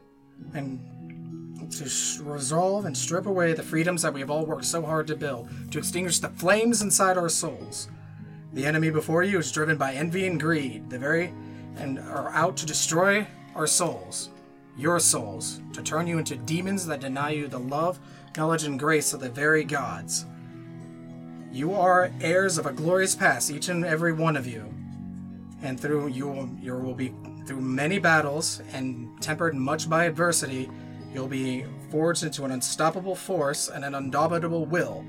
and 0.54 0.80
to 1.72 2.24
resolve 2.24 2.86
and 2.86 2.98
strip 2.98 3.26
away 3.26 3.54
the 3.54 3.64
freedoms 3.64 4.02
that 4.02 4.14
we 4.14 4.20
have 4.20 4.32
all 4.32 4.46
worked 4.46 4.66
so 4.66 4.82
hard 4.82 5.08
to 5.08 5.16
build, 5.16 5.50
to 5.72 5.78
extinguish 5.78 6.20
the 6.20 6.30
flames 6.30 6.82
inside 6.82 7.18
our 7.18 7.30
souls. 7.30 7.90
The 8.54 8.66
enemy 8.66 8.90
before 8.90 9.24
you 9.24 9.38
is 9.38 9.52
driven 9.52 9.78
by 9.78 9.94
envy 9.94 10.26
and 10.26 10.40
greed, 10.40 10.90
the 10.90 10.98
very 10.98 11.34
and 11.78 12.00
are 12.00 12.30
out 12.34 12.58
to 12.58 12.66
destroy 12.66 13.26
our 13.56 13.68
souls, 13.68 14.30
your 14.78 15.00
souls, 15.00 15.62
to 15.74 15.82
turn 15.82 16.08
you 16.08 16.18
into 16.18 16.36
demons 16.36 16.86
that 16.88 17.00
deny 17.00 17.30
you 17.30 17.48
the 17.48 17.60
love, 17.60 18.00
knowledge, 18.36 18.64
and 18.64 18.80
grace 18.80 19.14
of 19.14 19.20
the 19.20 19.30
very 19.30 19.64
gods. 19.64 20.26
You 21.52 21.74
are 21.74 22.12
heirs 22.22 22.58
of 22.58 22.66
a 22.66 22.74
glorious 22.74 23.16
past, 23.16 23.50
each 23.50 23.70
and 23.70 23.86
every 23.86 24.14
one 24.14 24.36
of 24.36 24.46
you, 24.48 24.74
and 25.62 25.80
through 25.80 26.08
you 26.08 26.28
will, 26.28 26.50
you 26.62 26.76
will 26.76 26.94
be 26.94 27.14
through 27.46 27.62
many 27.62 28.00
battles 28.00 28.62
and 28.74 29.22
tempered 29.22 29.56
much 29.56 29.90
by 29.90 30.06
adversity. 30.06 30.70
You'll 31.14 31.28
be 31.28 31.66
forged 31.90 32.24
into 32.24 32.46
an 32.46 32.52
unstoppable 32.52 33.16
force 33.16 33.70
and 33.70 33.84
an 33.84 33.96
indomitable 33.96 34.66
will. 34.66 35.04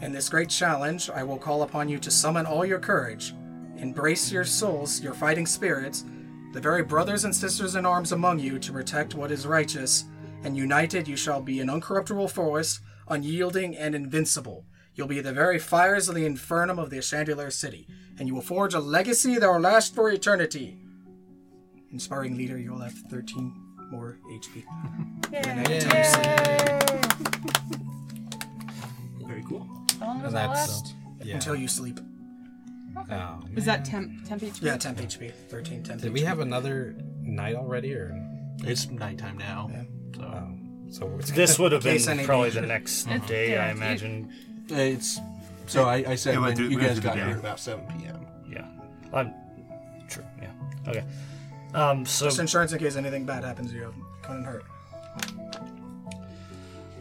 In 0.00 0.12
this 0.12 0.28
great 0.28 0.48
challenge, 0.48 1.10
I 1.10 1.22
will 1.22 1.38
call 1.38 1.62
upon 1.62 1.88
you 1.88 1.98
to 1.98 2.10
summon 2.10 2.44
all 2.44 2.64
your 2.64 2.80
courage, 2.80 3.34
embrace 3.76 4.30
your 4.32 4.44
souls, 4.44 5.00
your 5.00 5.14
fighting 5.14 5.46
spirits, 5.46 6.04
the 6.52 6.60
very 6.60 6.82
brothers 6.82 7.24
and 7.24 7.34
sisters 7.34 7.76
in 7.76 7.86
arms 7.86 8.12
among 8.12 8.38
you 8.38 8.58
to 8.58 8.72
protect 8.72 9.14
what 9.14 9.30
is 9.30 9.46
righteous, 9.46 10.04
and 10.44 10.56
united 10.56 11.08
you 11.08 11.16
shall 11.16 11.40
be 11.40 11.60
an 11.60 11.68
uncorruptible 11.68 12.30
force, 12.30 12.80
unyielding 13.08 13.76
and 13.76 13.94
invincible. 13.94 14.64
You'll 14.94 15.08
be 15.08 15.20
the 15.20 15.32
very 15.32 15.58
fires 15.58 16.08
of 16.08 16.14
the 16.14 16.26
infernum 16.28 16.78
of 16.78 16.90
the 16.90 17.00
Chandelier 17.00 17.50
city, 17.50 17.86
and 18.18 18.28
you 18.28 18.34
will 18.34 18.42
forge 18.42 18.74
a 18.74 18.78
legacy 18.78 19.38
that 19.38 19.48
will 19.50 19.60
last 19.60 19.94
for 19.94 20.10
eternity. 20.10 20.76
Inspiring 21.90 22.36
leader, 22.36 22.58
you'll 22.58 22.78
have 22.80 22.92
13 23.10 23.52
more 23.90 24.18
HP. 24.30 24.64
very 29.26 29.42
cool. 29.48 29.66
How 30.00 30.06
long 30.06 30.18
does 30.20 30.26
And 30.28 30.36
that 30.36 30.52
that's 30.52 30.68
uh, 30.68 30.72
last? 30.72 30.94
yeah. 31.22 31.34
Until 31.34 31.56
you 31.56 31.68
sleep. 31.68 31.98
Oh, 33.10 33.40
Is 33.56 33.64
that 33.64 33.84
temp 33.86 34.24
temp 34.26 34.42
HP? 34.42 34.62
Yeah, 34.62 34.76
temp 34.76 34.98
HP. 34.98 35.32
13 35.48 35.82
temp 35.82 36.00
Did 36.02 36.10
HP. 36.10 36.14
we 36.14 36.20
have 36.22 36.40
another 36.40 36.94
night 37.22 37.54
already, 37.54 37.94
or 37.94 38.14
It's 38.64 38.90
nighttime 38.90 39.38
now. 39.38 39.70
So 40.14 40.22
oh, 40.22 40.54
so 40.90 41.16
it's 41.18 41.30
This 41.30 41.58
would 41.58 41.72
have 41.72 41.86
In 41.86 41.92
case 41.92 42.06
been 42.06 42.24
probably 42.26 42.50
the 42.50 42.60
next 42.62 43.04
day, 43.26 43.56
I 43.58 43.68
it- 43.70 43.76
imagine. 43.76 44.30
It's 44.68 45.20
so 45.66 45.84
I, 45.84 46.04
I 46.06 46.14
said 46.16 46.34
when 46.34 46.44
went 46.44 46.56
through- 46.56 46.68
you 46.68 46.76
went 46.78 46.88
guys 46.88 46.96
through 46.98 47.02
got 47.04 47.14
the 47.14 47.20
here 47.20 47.26
day. 47.26 47.32
at 47.32 47.38
about 47.38 47.60
7 47.60 47.84
p.m. 47.98 48.26
Yeah, 48.50 48.66
I'm 49.12 49.32
true. 50.08 50.24
Yeah. 50.40 50.50
Okay. 50.88 51.04
Um. 51.74 52.04
So 52.04 52.26
Just 52.26 52.38
insurance 52.40 52.72
in 52.72 52.78
case 52.78 52.96
anything 52.96 53.24
bad 53.24 53.44
happens, 53.44 53.72
you 53.72 53.92
couldn't 54.22 54.44
hurt. 54.44 54.64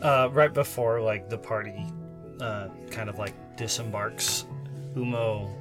uh, 0.01 0.29
right 0.31 0.53
before 0.53 1.01
like 1.01 1.29
the 1.29 1.37
party, 1.37 1.85
uh, 2.39 2.69
kind 2.89 3.09
of 3.09 3.17
like 3.17 3.33
disembarks, 3.57 4.45
Umo 4.95 5.51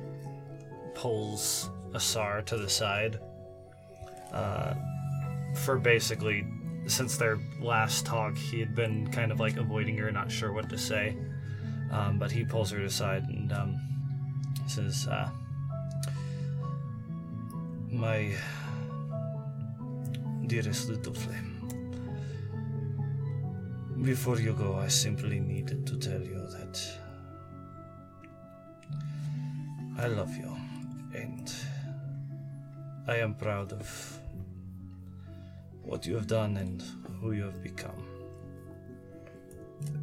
pulls 0.95 1.71
Asar 1.95 2.43
to 2.43 2.57
the 2.57 2.69
side. 2.69 3.19
Uh, 4.33 4.75
for 5.57 5.77
basically, 5.79 6.47
since 6.87 7.17
their 7.17 7.39
last 7.61 8.07
talk, 8.07 8.37
he 8.37 8.61
had 8.61 8.75
been 8.77 9.11
kind 9.11 9.33
of 9.33 9.41
like 9.41 9.57
avoiding 9.57 9.97
her, 9.99 10.11
not 10.13 10.31
sure 10.31 10.53
what 10.53 10.69
to 10.71 10.79
say. 10.79 11.17
Um, 11.91 12.19
but 12.19 12.31
he 12.31 12.45
pulls 12.45 12.71
her 12.71 12.83
aside 12.83 13.25
and 13.29 13.53
um, 13.53 13.81
says, 14.67 15.09
uh, 15.09 15.29
"My 17.91 18.33
dearest 20.47 20.89
little 20.89 21.15
flame." 21.15 21.61
Before 24.03 24.41
you 24.41 24.55
go, 24.55 24.77
I 24.77 24.89
simply 24.89 25.41
needed 25.41 25.87
to 25.89 25.97
tell 25.97 26.23
you 26.23 26.41
that 26.57 26.81
I 29.99 30.07
love 30.07 30.35
you 30.35 30.57
and 31.15 31.53
I 33.07 33.17
am 33.17 33.35
proud 33.35 33.73
of 33.73 34.19
what 35.83 36.07
you 36.07 36.15
have 36.15 36.27
done 36.27 36.57
and 36.57 36.83
who 37.21 37.33
you 37.33 37.43
have 37.43 37.63
become. 37.63 38.03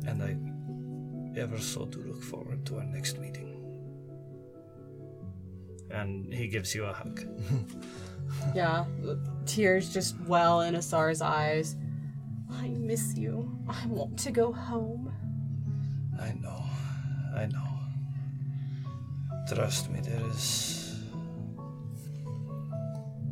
And 0.06 0.22
I 0.22 0.36
ever 1.38 1.60
so 1.60 1.86
do 1.86 2.02
look 2.02 2.24
forward 2.24 2.66
to 2.66 2.78
our 2.78 2.84
next 2.84 3.20
meeting. 3.20 3.54
And 5.90 6.34
he 6.34 6.48
gives 6.48 6.76
you 6.76 6.86
a 6.86 6.94
hug. 6.94 7.22
Yeah. 8.54 8.86
Tears 9.46 9.94
just 9.94 10.20
well 10.28 10.62
in 10.62 10.76
Asar's 10.76 11.22
eyes. 11.22 11.76
I 12.52 12.68
miss 12.68 13.16
you. 13.16 13.58
I 13.68 13.86
want 13.88 14.20
to 14.20 14.32
go 14.32 14.52
home. 14.52 15.12
I 16.20 16.34
know, 16.34 16.64
I 17.36 17.46
know. 17.46 17.68
Trust 19.48 19.90
me, 19.92 20.02
there 20.02 20.22
is. 20.32 20.96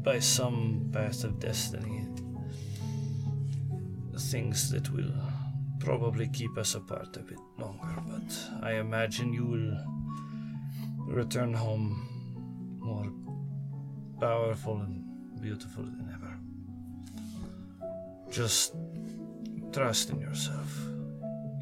By 0.03 0.19
some 0.19 0.89
path 0.93 1.23
of 1.23 1.39
destiny, 1.39 2.05
things 4.17 4.71
that 4.71 4.89
will 4.91 5.11
probably 5.85 6.27
keep 6.29 6.57
us 6.57 6.73
apart 6.73 7.15
a 7.15 7.19
bit 7.19 7.37
longer, 7.59 7.95
but 8.07 8.49
I 8.63 8.73
imagine 8.73 9.31
you 9.31 9.45
will 9.45 11.13
return 11.13 11.53
home 11.53 12.79
more 12.79 13.11
powerful 14.19 14.77
and 14.77 15.03
beautiful 15.39 15.83
than 15.83 16.09
ever. 16.15 16.39
Just 18.31 18.73
trust 19.71 20.09
in 20.09 20.19
yourself. 20.19 20.75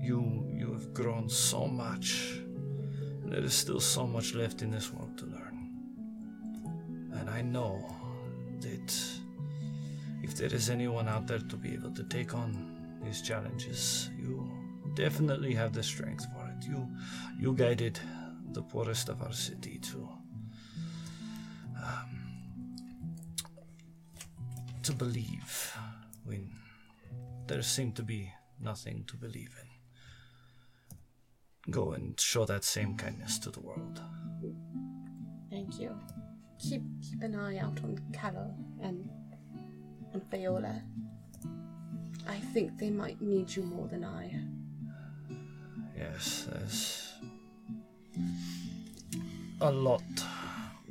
You 0.01 0.47
you 0.53 0.71
have 0.71 0.93
grown 0.93 1.27
so 1.27 1.67
much. 1.67 2.39
There 3.25 3.43
is 3.43 3.53
still 3.53 3.81
so 3.81 4.07
much 4.07 4.33
left 4.33 4.61
in 4.61 4.71
this 4.71 4.89
world 4.93 5.17
to 5.17 5.25
learn. 5.25 5.57
And 7.11 7.29
I 7.29 7.41
know 7.41 7.85
that 8.61 8.89
if 10.23 10.35
there 10.37 10.53
is 10.53 10.69
anyone 10.69 11.09
out 11.09 11.27
there 11.27 11.39
to 11.39 11.57
be 11.57 11.73
able 11.73 11.91
to 11.91 12.03
take 12.03 12.33
on 12.33 12.72
these 13.03 13.21
challenges, 13.21 14.09
you 14.17 14.49
definitely 14.95 15.53
have 15.53 15.73
the 15.73 15.83
strength 15.83 16.25
for 16.33 16.47
it. 16.47 16.65
You 16.65 16.87
you 17.39 17.53
guided 17.53 17.99
the 18.51 18.61
poorest 18.61 19.09
of 19.09 19.21
our 19.21 19.33
city 19.33 19.79
to 19.79 20.09
um, 21.77 22.23
to 24.83 24.93
believe 24.93 25.77
when 26.25 26.49
there 27.47 27.61
seemed 27.61 27.95
to 27.95 28.03
be 28.03 28.31
nothing 28.59 29.03
to 29.07 29.17
believe 29.17 29.55
in. 29.61 29.67
Go 31.71 31.93
and 31.93 32.19
show 32.19 32.45
that 32.45 32.63
same 32.63 32.95
kindness 32.97 33.39
to 33.39 33.49
the 33.49 33.61
world. 33.61 34.01
Thank 35.49 35.79
you. 35.79 35.97
Keep 36.59 36.83
keep 37.01 37.21
an 37.21 37.35
eye 37.35 37.57
out 37.57 37.79
on 37.83 37.99
Calla 38.13 38.53
and 38.81 39.09
and 40.13 40.23
Viola. 40.29 40.81
I 42.27 42.37
think 42.53 42.77
they 42.77 42.89
might 42.89 43.21
need 43.21 43.53
you 43.55 43.63
more 43.63 43.87
than 43.87 44.03
I. 44.03 44.33
Yes, 45.97 46.47
there's 46.51 47.13
a 49.61 49.71
lot 49.71 50.03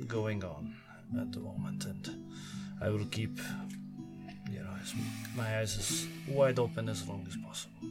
going 0.07 0.45
on 0.45 0.75
at 1.21 1.33
the 1.33 1.41
moment, 1.41 1.85
and 1.85 2.33
I 2.81 2.89
will 2.91 3.05
keep, 3.07 3.39
you 4.51 4.61
know, 4.63 4.75
as- 4.81 4.95
my 5.37 5.59
eyes 5.61 5.77
as 5.79 6.07
wide 6.29 6.59
open 6.59 6.89
as 6.89 7.07
long 7.09 7.27
as 7.29 7.37
possible. 7.37 7.89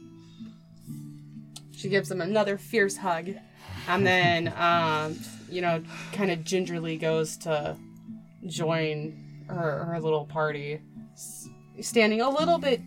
She 1.72 1.88
gives 1.88 2.10
him 2.10 2.20
another 2.20 2.58
fierce 2.58 2.96
hug, 2.96 3.30
and 3.88 4.06
then, 4.06 4.48
um, 4.56 5.18
you 5.50 5.60
know, 5.60 5.82
kind 6.12 6.30
of 6.30 6.44
gingerly 6.44 6.96
goes 6.96 7.36
to 7.38 7.76
join 8.46 9.44
her, 9.48 9.84
her 9.84 10.00
little 10.00 10.24
party, 10.26 10.80
standing 11.80 12.20
a 12.20 12.28
little 12.30 12.58
bit, 12.58 12.80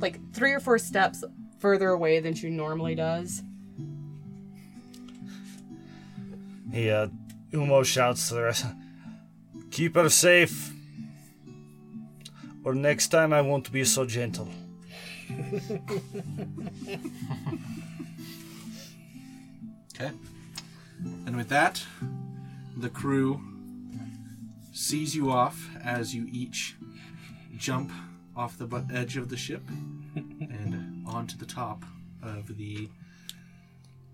like 0.00 0.32
three 0.32 0.52
or 0.52 0.60
four 0.60 0.78
steps 0.78 1.24
further 1.58 1.90
away 1.90 2.20
than 2.20 2.34
she 2.34 2.50
normally 2.50 2.94
does. 2.94 3.42
He, 6.72 6.90
uh, 6.90 7.08
Umo 7.52 7.84
shouts 7.84 8.28
to 8.28 8.34
the 8.34 8.42
rest, 8.42 8.66
Keep 9.70 9.96
her 9.96 10.08
safe, 10.08 10.72
or 12.64 12.74
next 12.74 13.08
time 13.08 13.32
I 13.32 13.40
won't 13.40 13.70
be 13.72 13.84
so 13.84 14.04
gentle. 14.04 14.48
Okay. 20.00 20.12
And 21.26 21.36
with 21.36 21.50
that, 21.50 21.82
the 22.74 22.88
crew 22.88 23.38
sees 24.72 25.14
you 25.14 25.30
off 25.30 25.68
as 25.84 26.14
you 26.14 26.26
each 26.32 26.74
jump 27.58 27.92
off 28.40 28.56
the 28.56 28.66
bu- 28.66 28.86
edge 28.94 29.18
of 29.18 29.28
the 29.28 29.36
ship 29.36 29.62
and 30.16 31.06
onto 31.06 31.36
the 31.36 31.44
top 31.44 31.84
of 32.22 32.56
the 32.56 32.88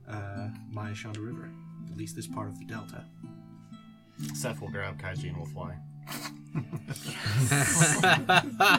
uh, 0.08 0.48
Maya 0.72 0.94
Shonda 0.94 1.24
River, 1.24 1.48
at 1.88 1.96
least 1.96 2.16
this 2.16 2.26
part 2.26 2.48
of 2.48 2.58
the 2.58 2.64
delta. 2.64 3.04
Seth 4.34 4.60
will 4.60 4.70
grab 4.70 5.00
Kaiji 5.00 5.28
and 5.28 5.36
will 5.36 5.46
fly. 5.46 5.76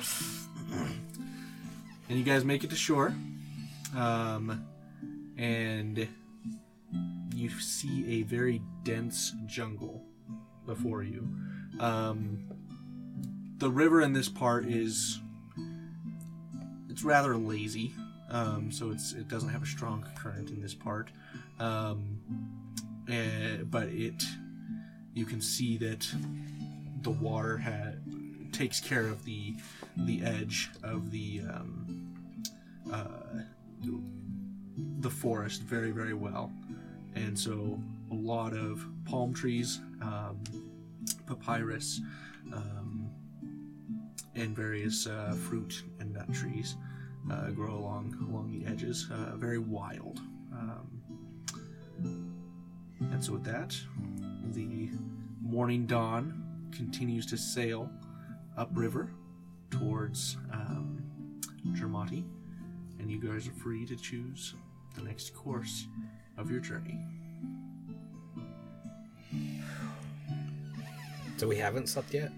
And 2.10 2.18
you 2.18 2.24
guys 2.24 2.46
make 2.46 2.63
it 2.63 2.70
to 2.70 2.75
shore. 2.77 3.13
Um, 3.94 4.66
and 5.38 6.08
you 7.36 7.50
see 7.60 8.20
a 8.20 8.22
very 8.24 8.62
dense 8.84 9.34
jungle 9.46 10.06
before 10.66 11.04
you. 11.04 11.27
Um, 11.82 12.46
the 13.58 13.70
river 13.70 14.01
in 14.01 14.13
this 14.13 14.30
part 14.30 14.66
is 14.68 15.20
it's 16.98 17.04
rather 17.04 17.38
lazy, 17.38 17.94
um, 18.32 18.72
so 18.72 18.89
it's 18.89 19.13
it 19.13 19.27
doesn't 19.27 19.50
have 19.50 19.62
a 19.62 19.68
strong 19.68 20.04
current 20.16 20.50
in 20.50 20.60
this 20.60 20.74
part. 20.74 21.12
Um, 21.60 22.18
eh, 23.08 23.58
but 23.70 23.89
it 23.89 24.24
you 25.13 25.24
can 25.24 25.39
see 25.39 25.77
that 25.77 26.08
the 27.04 27.12
water 27.12 27.62
takes 28.51 28.80
care 28.80 29.06
of 29.06 29.24
the 29.25 29.54
the 29.96 30.24
edge 30.24 30.72
of 30.82 31.12
the 31.12 31.42
um, 31.48 32.16
uh, 32.92 33.44
the 34.98 35.10
forest 35.12 35.62
very 35.62 35.92
very 35.92 36.16
well, 36.16 36.51
and 37.13 37.38
so 37.38 37.80
a 38.10 38.16
lot 38.16 38.54
of 38.54 38.84
palm 39.06 39.36
trees, 39.36 39.82
um, 40.01 40.39
papyrus, 41.27 42.01
um, 42.51 43.08
and 44.34 44.56
various 44.56 45.06
uh, 45.06 45.38
fruit 45.48 45.84
and 46.00 46.16
nut 46.16 46.34
trees 46.34 46.75
uh, 47.31 47.50
grow 47.51 47.74
along 47.75 48.16
along 48.29 48.51
the 48.51 48.66
edges. 48.70 49.07
Uh, 49.11 49.35
very 49.35 49.59
wild. 49.59 50.20
Um, 50.51 51.01
and 53.00 53.24
so 53.24 53.33
with 53.33 53.44
that, 53.46 53.75
the 54.53 54.90
morning 55.42 55.85
dawn 55.85 56.44
continues 56.72 57.25
to 57.27 57.37
sail 57.37 57.90
upriver 58.57 59.11
towards 59.70 60.37
um, 60.51 61.01
Germati, 61.74 62.24
and 63.00 63.11
you 63.11 63.20
guys 63.20 63.48
are 63.48 63.53
free 63.53 63.85
to 63.85 63.96
choose 63.96 64.55
the 64.96 65.01
next 65.01 65.35
course 65.35 65.87
of 66.37 66.50
your 66.50 66.59
journey. 66.59 67.00
So 71.37 71.48
we 71.48 71.57
haven't 71.57 71.87
slept 71.87 72.13
yet? 72.13 72.31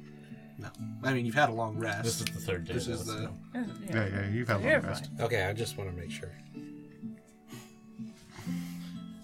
No, 0.59 0.67
I 1.03 1.13
mean 1.13 1.25
you've 1.25 1.35
had 1.35 1.49
a 1.49 1.53
long 1.53 1.77
rest. 1.79 2.03
This 2.03 2.19
is 2.19 2.25
the 2.25 2.41
third 2.41 2.65
day. 2.65 2.73
This 2.73 2.87
though, 2.87 2.93
is 2.93 3.05
the 3.05 3.13
so- 3.13 3.33
Yeah, 3.89 4.07
yeah, 4.07 4.27
you've 4.29 4.47
had 4.47 4.59
a 4.59 4.63
You're 4.63 4.79
long 4.81 4.89
rest. 4.89 5.09
Okay, 5.21 5.43
I 5.45 5.53
just 5.53 5.77
want 5.77 5.89
to 5.89 5.95
make 5.95 6.11
sure. 6.11 6.31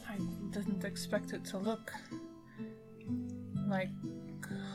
I 0.09 0.17
didn't 0.51 0.83
expect 0.85 1.33
it 1.33 1.43
to 1.45 1.57
look 1.57 1.91
like 3.67 3.89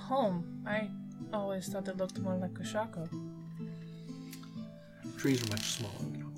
home. 0.06 0.44
I 0.66 0.90
always 1.32 1.66
thought 1.68 1.88
it 1.88 1.96
looked 1.96 2.18
more 2.18 2.34
like 2.36 2.52
Oshako. 2.54 3.08
trees 5.16 5.42
are 5.42 5.50
much 5.50 5.64
smaller 5.64 5.94
than 6.00 6.20
home. 6.20 6.34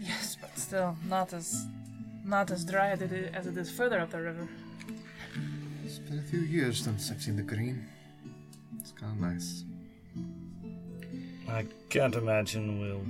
Yes, 0.00 0.36
but 0.40 0.56
still 0.58 0.96
not 1.08 1.32
as 1.32 1.66
not 2.24 2.50
as 2.50 2.64
dry 2.64 2.90
as 2.90 3.00
it 3.00 3.12
is, 3.12 3.34
as 3.34 3.46
it 3.46 3.56
is 3.56 3.70
further 3.70 4.00
up 4.00 4.10
the 4.10 4.20
river. 4.20 4.46
It's 5.84 5.98
been 5.98 6.18
a 6.18 6.22
few 6.22 6.40
years 6.40 6.82
since 6.82 7.10
I've 7.10 7.22
seen 7.22 7.36
the 7.36 7.42
green. 7.42 7.86
It's 8.98 9.04
kind 9.04 9.12
of 9.12 9.30
nice. 9.30 9.64
I 11.48 11.66
can't 11.88 12.16
imagine 12.16 12.80
we'll 12.80 13.04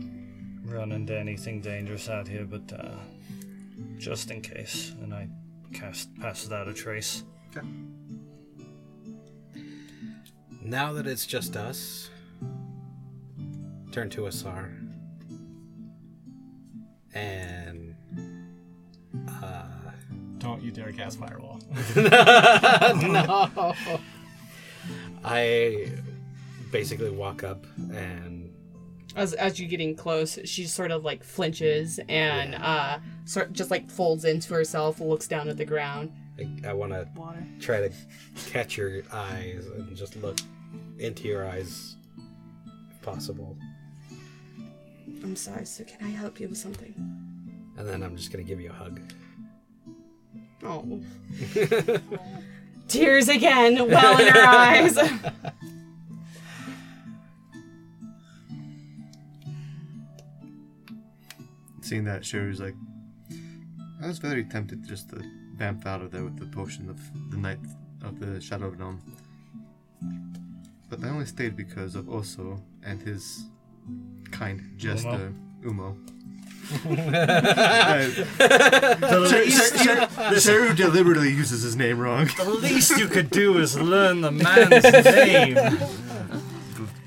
run 0.74 0.92
into 0.92 1.16
anything 1.18 1.62
dangerous 1.62 2.10
out 2.10 2.28
here, 2.28 2.44
but 2.44 2.70
uh, 2.78 2.96
just 3.96 4.30
in 4.30 4.42
case. 4.42 4.92
And 5.00 5.14
I 5.14 5.28
cast 5.72 6.14
pass 6.20 6.44
without 6.44 6.68
a 6.68 6.74
trace. 6.74 7.24
Okay. 7.56 7.66
Now 10.62 10.92
that 10.92 11.06
it's 11.06 11.24
just 11.24 11.56
us, 11.56 12.10
turn 13.90 14.10
to 14.10 14.26
Asar. 14.26 14.70
And. 17.14 17.94
Uh. 19.26 19.64
Don't 20.38 20.62
you 20.62 20.70
dare 20.70 20.92
cast 20.92 21.18
Firewall. 21.18 21.60
no! 21.96 23.64
I 25.24 25.90
basically 26.70 27.10
walk 27.10 27.44
up 27.44 27.64
and. 27.76 28.52
As 29.16 29.32
as 29.32 29.58
you're 29.58 29.70
getting 29.70 29.96
close, 29.96 30.38
she 30.44 30.64
sort 30.64 30.90
of 30.90 31.02
like 31.02 31.24
flinches 31.24 31.98
and 32.08 32.54
uh, 32.54 32.98
sort 33.24 33.52
just 33.52 33.70
like 33.70 33.90
folds 33.90 34.24
into 34.24 34.54
herself, 34.54 35.00
looks 35.00 35.26
down 35.26 35.48
at 35.48 35.56
the 35.56 35.64
ground. 35.64 36.12
I, 36.38 36.68
I 36.68 36.72
want 36.72 36.92
to 36.92 37.08
try 37.58 37.80
to 37.80 37.90
catch 38.48 38.76
your 38.76 39.02
eyes 39.12 39.66
and 39.66 39.96
just 39.96 40.14
look 40.16 40.38
into 40.98 41.26
your 41.26 41.48
eyes 41.48 41.96
if 42.90 43.02
possible. 43.02 43.56
I'm 45.22 45.36
sorry, 45.36 45.64
so 45.64 45.84
can 45.84 46.06
I 46.06 46.10
help 46.10 46.38
you 46.38 46.48
with 46.48 46.58
something? 46.58 46.94
And 47.76 47.88
then 47.88 48.02
I'm 48.02 48.16
just 48.16 48.32
going 48.32 48.44
to 48.44 48.48
give 48.48 48.60
you 48.60 48.70
a 48.70 48.72
hug. 48.72 49.00
Oh. 50.62 51.00
Tears 52.88 53.28
again 53.28 53.88
well 53.88 54.20
in 54.20 54.28
her 54.28 54.46
eyes. 54.46 54.96
Seeing 61.82 62.04
that, 62.04 62.24
Sherry's 62.24 62.60
like, 62.60 62.74
I 64.02 64.06
was 64.06 64.18
very 64.18 64.44
tempted 64.44 64.86
just 64.86 65.10
to 65.10 65.22
vamp 65.56 65.86
out 65.86 66.02
of 66.02 66.10
there 66.10 66.24
with 66.24 66.38
the 66.38 66.46
potion 66.46 66.88
of 66.90 67.00
the 67.30 67.36
night 67.36 67.58
of 68.02 68.20
the 68.20 68.40
Shadow 68.40 68.66
of 68.66 68.78
Dawn. 68.78 69.00
But 70.88 71.02
I 71.04 71.08
only 71.08 71.26
stayed 71.26 71.56
because 71.56 71.94
of 71.94 72.06
Oso 72.06 72.60
and 72.82 73.02
his 73.02 73.44
kind 74.30 74.62
jester, 74.76 75.32
Umo. 75.62 75.96
Sheru 80.36 80.74
deliberately 80.76 81.30
uses 81.30 81.62
his 81.62 81.76
name 81.76 81.98
wrong. 81.98 82.26
The 82.36 82.44
least 82.50 82.98
you 82.98 83.08
could 83.08 83.30
do 83.30 83.58
is 83.58 83.78
learn 83.80 84.20
the 84.20 84.30
man's 84.32 84.84
name. 84.84 85.56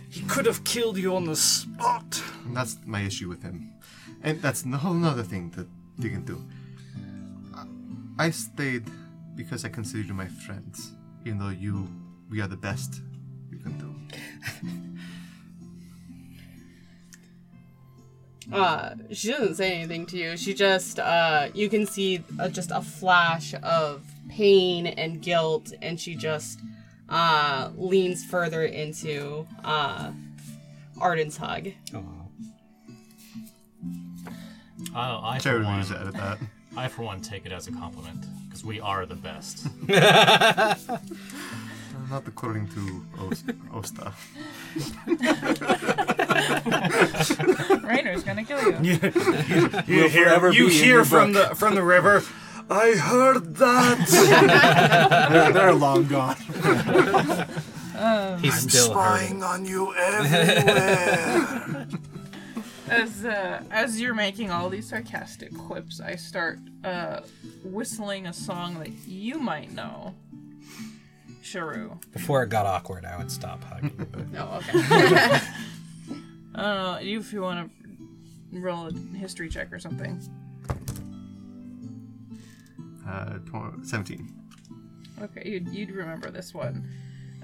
He 0.10 0.21
could 0.24 0.45
have 0.45 0.63
killed 0.63 0.97
you 0.97 1.15
on 1.15 1.26
the 1.26 1.36
spot. 1.36 2.21
And 2.45 2.56
that's 2.56 2.78
my 2.86 3.02
issue 3.02 3.30
with 3.30 3.41
him. 3.43 3.71
And 4.24 4.41
that's 4.41 4.63
a 4.65 4.78
whole 4.78 4.93
nother 4.93 5.24
thing 5.24 5.50
to 5.52 5.67
dig 6.00 6.13
into. 6.13 6.43
I- 7.56 7.65
I 8.26 8.30
stayed 8.32 8.86
because 9.36 9.65
I 9.65 9.69
considered 9.69 10.08
you 10.08 10.13
my 10.13 10.28
friends, 10.28 10.91
even 11.26 11.39
though 11.39 11.50
you, 11.50 11.88
we 12.30 12.41
are 12.41 12.47
the 12.47 12.58
best 12.58 13.02
you 13.50 13.58
can 13.58 13.78
do. 13.78 13.95
Uh, 18.52 18.96
she 19.12 19.30
doesn't 19.32 19.56
say 19.56 19.74
anything 19.74 20.06
to 20.08 20.18
you. 20.18 20.38
She 20.38 20.54
just, 20.54 21.00
uh, 21.00 21.50
you 21.54 21.70
can 21.70 21.86
see 21.86 22.24
uh, 22.40 22.50
just 22.50 22.72
a 22.72 22.82
flash 22.82 23.54
of 23.64 24.04
pain 24.30 24.88
and 24.88 25.22
guilt, 25.22 25.74
and 25.82 26.00
she 26.00 26.16
just 26.16 26.60
uh, 27.10 27.70
leans 27.76 28.26
further 28.26 28.66
into 28.66 29.48
uh, 29.64 30.12
Arden's 31.00 31.38
hug. 31.38 31.70
I, 34.96 35.36
I 35.36 35.40
for 35.40 35.64
one, 35.64 35.78
needs 35.78 35.90
to 35.90 36.00
edit 36.00 36.14
that. 36.16 36.40
I 36.76 36.88
for 36.88 37.04
one 37.04 37.22
take 37.22 37.46
it 37.46 37.52
as 37.52 37.68
a 37.68 37.72
compliment 37.72 38.26
because 38.46 38.66
we 38.66 38.80
are 38.80 39.06
the 39.06 39.16
best. 39.16 39.68
Not 42.10 42.28
according 42.28 42.68
to 42.70 43.06
Osta. 43.72 44.12
Raina's 47.84 48.24
gonna 48.24 48.44
kill 48.44 48.62
you. 48.84 49.00
You 49.88 50.02
Will 50.04 50.10
hear, 50.10 50.26
forever 50.26 50.52
you 50.52 50.67
be 50.67 50.78
in 50.78 50.84
hear 50.84 50.96
your 50.98 51.06
from 51.06 51.34
book. 51.34 51.50
the 51.50 51.56
from 51.56 51.76
the 51.76 51.84
river. 51.84 52.24
I 52.70 52.91
heard 52.94 53.56
that. 53.56 55.28
they're, 55.32 55.52
they're 55.52 55.74
long 55.74 56.08
gone. 56.08 56.38
He's 58.39 58.60
still 58.62 58.94
hurting. 58.94 59.44
on 59.44 59.65
you 59.65 59.94
everywhere. 59.96 61.88
As 62.89 63.24
uh, 63.24 63.62
as 63.72 64.02
you're 64.02 64.13
making 64.13 64.52
all 64.52 64.67
these 64.70 64.89
sarcastic 64.89 65.56
quips, 65.58 66.02
I 66.02 66.15
start 66.17 66.60
uh, 66.84 67.22
whistling 67.63 68.28
a 68.28 68.34
song 68.34 68.80
that 68.80 68.89
you 69.08 69.39
might 69.39 69.72
know. 69.72 70.13
Sharu. 71.41 72.02
Before 72.12 72.44
it 72.44 72.50
got 72.50 72.65
awkward, 72.65 73.06
I 73.06 73.17
would 73.17 73.32
stop 73.32 73.63
hugging. 73.63 73.94
But 74.12 74.26
Oh, 74.38 74.58
okay. 74.58 75.39
Uh, 76.56 77.00
you 77.02 77.20
if 77.20 77.32
you 77.32 77.42
want 77.42 77.72
to 78.52 78.60
roll 78.60 78.88
a 78.88 79.18
history 79.18 79.50
check 79.50 79.72
or 79.72 79.80
something. 79.80 80.22
Uh, 83.08 83.40
tw- 83.40 83.86
17. 83.86 84.34
Okay, 85.22 85.50
you'd, 85.50 85.70
you'd 85.70 85.92
remember 85.92 86.30
this 86.30 86.54
one. 86.54 86.88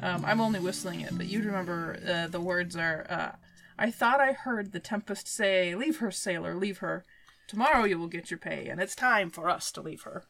Um, 0.02 0.24
I'm 0.26 0.42
only 0.42 0.60
whistling 0.60 1.02
it, 1.02 1.18
but 1.18 1.28
you'd 1.28 1.46
remember 1.46 2.00
uh, 2.08 2.28
the 2.28 2.42
words 2.42 2.76
are 2.76 3.06
uh, 3.10 3.32
I 3.80 3.92
thought 3.92 4.20
I 4.20 4.34
heard 4.34 4.72
the 4.72 4.80
Tempest 4.80 5.28
say, 5.28 5.76
Leave 5.76 6.00
her, 6.00 6.12
sailor, 6.12 6.56
leave 6.56 6.80
her. 6.80 7.06
Tomorrow 7.48 7.86
you 7.86 8.00
will 8.00 8.08
get 8.08 8.32
your 8.32 8.40
pay, 8.40 8.68
and 8.68 8.82
it's 8.82 8.96
time 8.96 9.30
for 9.30 9.50
us 9.50 9.72
to 9.74 9.82
leave 9.82 10.02
her. 10.02 10.24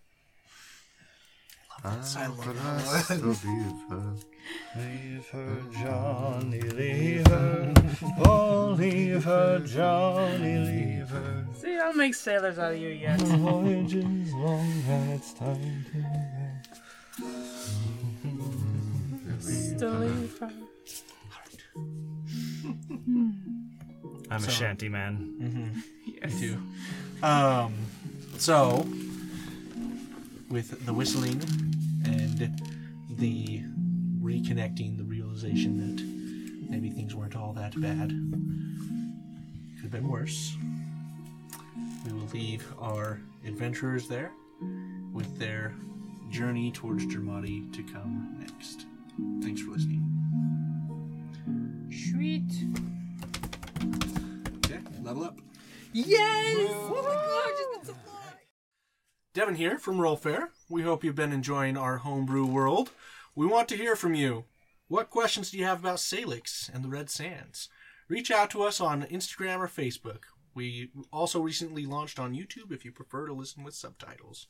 I 1.83 2.27
love 2.27 2.57
us 2.67 3.07
to 3.07 3.13
leave 3.15 3.81
her. 3.89 4.15
Leave 4.75 5.27
her, 5.29 5.61
Johnny, 5.71 6.61
leave 6.61 7.27
her. 7.27 7.73
Oh, 8.25 8.75
leave 8.77 9.23
her, 9.23 9.59
Johnny, 9.59 10.57
leave 10.57 11.09
her. 11.09 11.45
See, 11.53 11.77
I'll 11.77 11.93
make 11.93 12.15
sailors 12.15 12.57
out 12.59 12.73
of 12.73 12.79
you 12.79 12.89
yet. 12.89 13.19
The 13.19 13.37
voyage 13.37 13.93
is 13.95 14.33
long 14.33 14.83
and 14.87 15.11
it's 15.11 15.33
time 15.33 15.85
to 15.91 15.99
go. 19.79 19.79
to 19.79 19.89
leave 19.99 20.37
her. 20.39 20.51
I'm 24.29 24.43
a 24.43 24.49
shanty 24.49 24.89
man. 24.89 25.83
Yes. 26.05 26.39
too. 26.39 26.57
Um, 27.23 27.73
so, 28.37 28.85
with 30.49 30.85
the 30.85 30.93
whistling 30.93 31.66
the 33.09 33.63
reconnecting, 34.21 34.97
the 34.97 35.03
realization 35.03 35.77
that 35.77 36.03
maybe 36.69 36.89
things 36.89 37.15
weren't 37.15 37.35
all 37.35 37.53
that 37.53 37.79
bad, 37.79 38.09
could 38.09 39.83
have 39.83 39.91
been 39.91 40.07
worse, 40.07 40.55
we 42.05 42.13
will 42.13 42.27
leave 42.33 42.65
our 42.79 43.19
adventurers 43.45 44.07
there 44.07 44.31
with 45.13 45.37
their 45.39 45.73
journey 46.29 46.71
towards 46.71 47.05
Germati 47.05 47.73
to 47.73 47.83
come 47.83 48.35
next. 48.39 48.85
Thanks 49.41 49.61
for 49.61 49.71
listening. 49.71 50.03
Sweet. 51.91 52.51
Okay, 54.57 54.79
level 55.01 55.23
up. 55.23 55.39
yes! 55.93 56.67
Oh 56.69 57.56
Devin 59.37 59.53
here 59.53 59.77
from 59.77 60.01
Roll 60.01 60.15
Fare. 60.15 60.49
We 60.67 60.81
hope 60.81 61.03
you've 61.03 61.13
been 61.13 61.31
enjoying 61.31 61.77
our 61.77 61.97
homebrew 61.97 62.47
world. 62.47 62.89
We 63.35 63.45
want 63.45 63.69
to 63.69 63.77
hear 63.77 63.95
from 63.95 64.15
you. 64.15 64.45
What 64.87 65.11
questions 65.11 65.51
do 65.51 65.59
you 65.59 65.63
have 65.63 65.81
about 65.81 65.99
Salix 65.99 66.71
and 66.73 66.83
the 66.83 66.89
Red 66.89 67.11
Sands? 67.11 67.69
Reach 68.09 68.31
out 68.31 68.49
to 68.49 68.63
us 68.63 68.81
on 68.81 69.03
Instagram 69.03 69.59
or 69.59 69.67
Facebook. 69.67 70.21
We 70.55 70.89
also 71.13 71.39
recently 71.39 71.85
launched 71.85 72.17
on 72.17 72.33
YouTube 72.33 72.71
if 72.71 72.83
you 72.83 72.91
prefer 72.91 73.27
to 73.27 73.33
listen 73.33 73.63
with 73.63 73.75
subtitles. 73.75 74.47